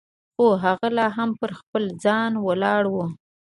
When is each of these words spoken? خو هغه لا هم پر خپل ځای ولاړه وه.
خو 0.33 0.45
هغه 0.65 0.87
لا 0.97 1.07
هم 1.17 1.29
پر 1.39 1.51
خپل 1.59 1.83
ځای 2.03 2.31
ولاړه 2.45 2.89
وه. 2.95 3.05